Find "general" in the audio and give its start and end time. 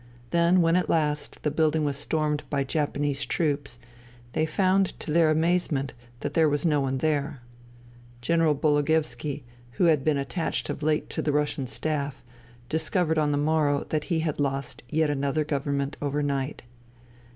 8.19-8.55